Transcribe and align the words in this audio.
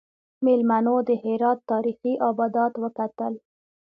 میلمنو 0.45 0.95
د 1.07 1.09
هرات 1.23 1.59
تاریخي 1.71 2.13
ابدات 2.29 2.73
وکتل. 2.83 3.33